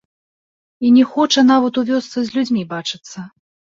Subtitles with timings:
[0.87, 3.17] І не хоча нават у вёсцы з людзьмі бачыцца.